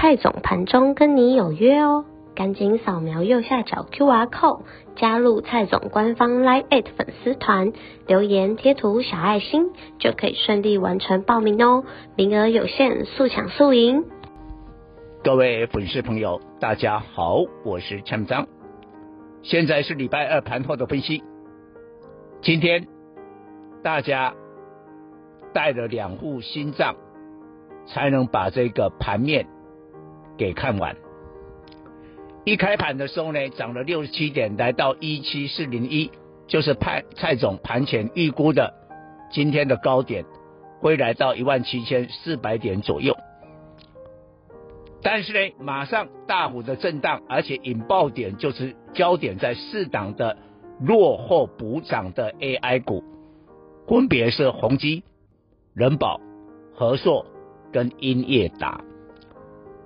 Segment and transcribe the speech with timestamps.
[0.00, 4.62] 蔡总盘中跟你有约哦，赶紧扫描右下角 QR code
[4.96, 7.74] 加入蔡总官方 Line@ 粉丝团，
[8.06, 9.66] 留言贴图小爱心
[9.98, 11.84] 就可以顺利完成报名哦，
[12.16, 14.06] 名额有限，速抢速赢。
[15.22, 18.46] 各位粉丝朋友，大家好，我是蔡总，
[19.42, 21.22] 现在是礼拜二盘后的分析。
[22.40, 22.86] 今天
[23.82, 24.32] 大家
[25.52, 26.96] 带了两副心脏，
[27.84, 29.46] 才能把这个盘面。
[30.40, 30.96] 给看完，
[32.46, 36.10] 一开盘的时候呢，涨了六十七点，来到一七四零一，
[36.46, 38.72] 就是派蔡总盘前预估的
[39.30, 40.24] 今天的高点
[40.80, 43.14] 会来到一万七千四百点左右。
[45.02, 50.38] 但是呢，马上大幅的震荡，而且引爆点就是焦点在四档的
[50.80, 53.04] 落后补涨的 AI 股，
[53.86, 55.04] 分别是宏基、
[55.74, 56.18] 人保、
[56.74, 57.26] 和硕
[57.70, 58.80] 跟英业达。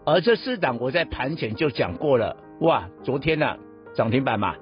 [0.07, 3.59] 而这四档我在盘前就讲过了，哇，昨天呢、啊、
[3.95, 4.55] 涨停板嘛，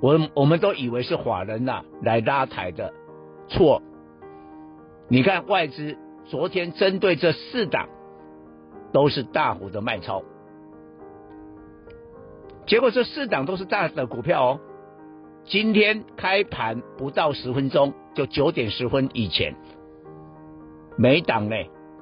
[0.00, 2.92] 我我们都以为是法人呐、啊、来拉抬的，
[3.48, 3.82] 错。
[5.08, 7.88] 你看外资昨天针对这四档
[8.92, 10.22] 都是大幅的卖超，
[12.66, 14.60] 结果这四档都是大的股票哦。
[15.44, 19.54] 今天开盘不到十分钟，就九点十分以前，
[20.98, 21.56] 每档呢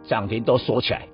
[0.05, 1.09] 涨停都缩起来。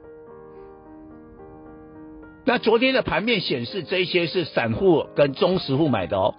[2.44, 6.34] 那昨天的盘面显示，这些是散户跟中实户买的哦，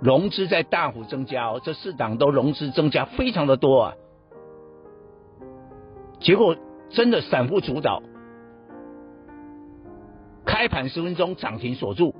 [0.00, 3.94] 融资在大幅增加哦，这四档都融资增加非常的多啊。
[6.20, 6.56] 结果
[6.90, 8.02] 真的散户主导，
[10.46, 12.14] 开盘十分钟涨停锁住，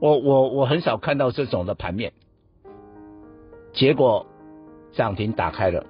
[0.00, 2.12] 我我我很少看到这种的盘面。
[3.72, 4.26] 结果
[4.92, 5.86] 涨停打开了，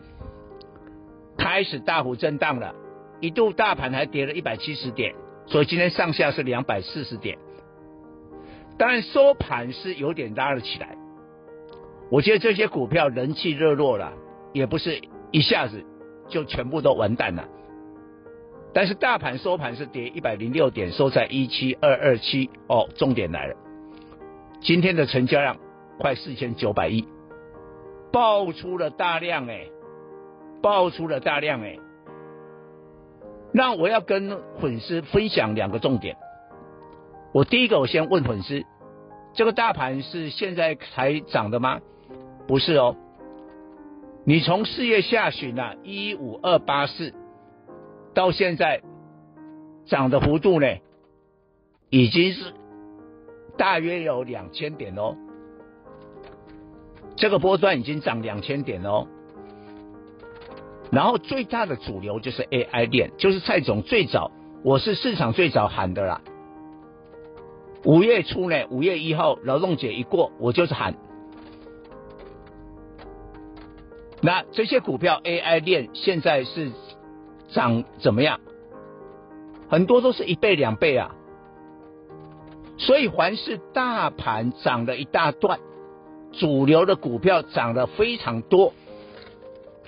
[1.38, 2.74] 开始大幅震荡了，
[3.20, 5.14] 一度大盘还跌了一百七十点。
[5.46, 7.38] 所以今天上下是两百四十点，
[8.76, 10.96] 当然收盘是有点拉了起来。
[12.10, 14.12] 我觉得这些股票人气热络了，
[14.52, 15.84] 也不是一下子
[16.28, 17.48] 就全部都完蛋了。
[18.72, 22.50] 但是大盘收盘是跌一百零六点，收在一七二二七。
[22.68, 23.56] 哦，重点来了，
[24.60, 25.56] 今天的成交量
[25.98, 27.08] 快四千九百亿，
[28.12, 29.66] 爆出了大量哎，
[30.60, 31.78] 爆出了大量哎。
[33.56, 36.18] 那我要跟粉丝分享两个重点。
[37.32, 38.62] 我第一个，我先问粉丝，
[39.32, 41.80] 这个大盘是现在才涨的吗？
[42.46, 42.94] 不是哦。
[44.26, 47.14] 你从四月下旬啊，一五二八四
[48.12, 48.82] 到现在
[49.86, 50.66] 涨的幅度呢，
[51.88, 52.52] 已经是
[53.56, 55.16] 大约有两千点哦。
[57.16, 59.06] 这个波段已经涨两千点哦。
[60.90, 64.30] 然后最大的主流就是 AI 链，就是蔡总最早，
[64.62, 66.20] 我是市场最早喊的啦。
[67.84, 70.94] 五月初呢，五月一号劳动节一过，我就是喊。
[74.20, 76.72] 那这些股票 AI 链现在是
[77.48, 78.40] 涨怎么样？
[79.68, 81.14] 很多都是一倍两倍啊。
[82.78, 85.58] 所以凡是大盘涨了一大段，
[86.32, 88.72] 主流的股票涨了非常多。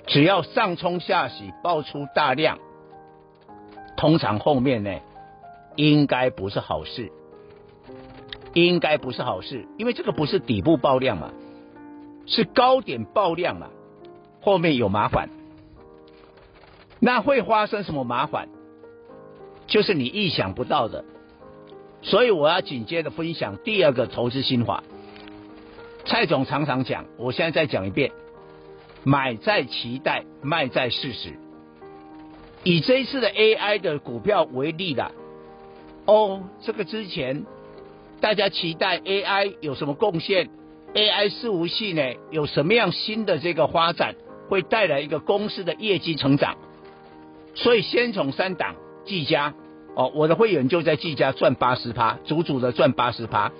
[0.09, 2.57] 只要上冲下洗，爆出大量，
[3.95, 4.99] 通常后面呢，
[5.75, 7.11] 应该不是好事，
[8.53, 11.31] 应该不是好事，因为这个不是底部爆量嘛，
[12.25, 13.69] 是高点爆量嘛，
[14.41, 15.29] 后面有麻烦。
[16.99, 18.49] 那会发生什么麻烦？
[19.67, 21.05] 就是你意想不到的。
[22.01, 24.83] 所以我要紧接着分享第二个投资心法。
[26.05, 28.11] 蔡总常常讲，我现在再讲一遍。
[29.03, 31.33] 买在期待，卖在事实。
[32.63, 35.11] 以这一次的 AI 的股票为例啦，
[36.05, 37.45] 哦，这个之前
[38.19, 40.49] 大家期待 AI 有什么贡献
[40.93, 42.01] ？AI 伺服器呢，
[42.31, 44.15] 有什么样新的这个发展，
[44.49, 46.57] 会带来一个公司的业绩成长？
[47.55, 48.75] 所以先从三档
[49.05, 49.53] 技嘉，
[49.95, 53.51] 哦，我的会员就在技嘉赚八十趴，足足的赚八十趴。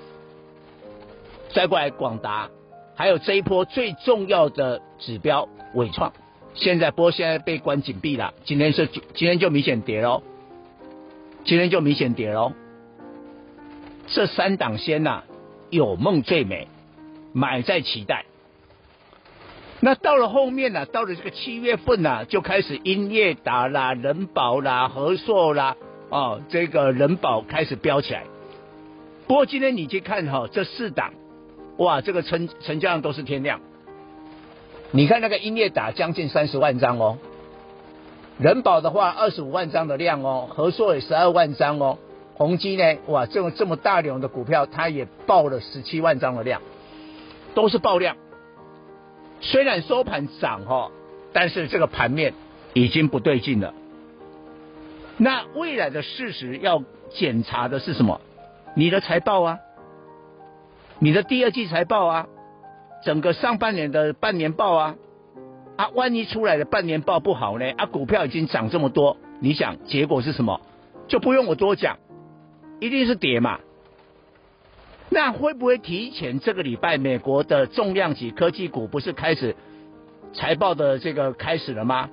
[1.54, 2.50] 再过来广达。
[3.00, 6.12] 还有这一波最重要的指标纬创，
[6.54, 10.22] 现在波现在被关紧闭了，今天是今天就明显跌喽，
[11.46, 12.52] 今天就明显跌喽。
[14.08, 15.24] 这三档先呐、啊，
[15.70, 16.68] 有梦最美，
[17.32, 18.26] 买在期待。
[19.80, 25.78] 那到了后面呢、啊，到了这个七月份呢、啊，就开始英业达啦、人保啦、和硕啦，
[26.10, 28.26] 哦，这个人保开始飙起来。
[29.26, 31.14] 不过今天你去看哈、哦，这四档，
[31.80, 33.62] 哇，这个成成交量都是天量。
[34.92, 37.18] 你看那个英业达将近三十万张哦，
[38.38, 41.98] 人保的话二十五万张的量哦，合硕也十二万张哦，
[42.36, 46.62] 宏基呢，哇，这么这么大量的股票，它也爆了十七万张的量，
[47.56, 48.18] 都是爆量。
[49.40, 50.92] 虽然收盘涨哈，
[51.32, 52.34] 但是这个盘面
[52.74, 53.74] 已经不对劲了。
[55.16, 58.20] 那未来的事实要检查的是什么？
[58.76, 59.60] 你的财报啊，
[61.02, 62.28] 你的第二季财报啊，
[63.06, 64.96] 整个上半年的半年报啊，
[65.78, 67.72] 啊，万一出来的半年报不好呢？
[67.78, 70.60] 啊，股票已经涨这么多，你想结果是什么？
[71.08, 72.00] 就不用我多讲，
[72.82, 73.60] 一定是跌嘛。
[75.10, 79.56] 那会不会提前这个礼拜，美国的重量级科技股不是开始
[80.34, 82.10] 财报的这个开始了吗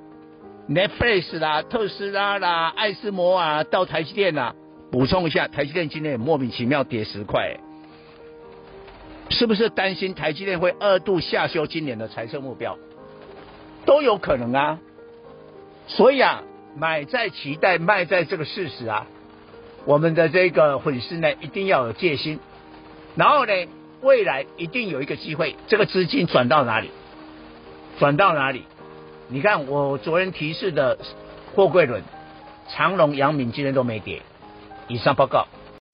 [0.69, 4.55] ？Netflix 啦、特斯拉啦、艾斯摩啊，到台积电啦。
[4.93, 7.59] 补充一下，台积电今天也莫名其妙跌十块，
[9.37, 12.79] 是不是担心台积电会二度下修今年的财政目标？
[13.85, 14.79] 都有可能啊。
[15.88, 16.43] 所以啊，
[16.75, 19.06] 买在期待，卖在这个事实啊。
[19.85, 22.41] 我们的这个粉丝呢，一定要有戒心。
[23.15, 23.53] 然后呢，
[24.00, 26.91] 未来一定有一个机会，这个资金转到哪里？
[27.99, 28.65] 转到哪里？
[29.29, 30.97] 你看我昨天提示的
[31.55, 32.03] 货柜轮、
[32.71, 34.23] 长荣、阳明今天都没跌。
[34.88, 35.47] 以上报告。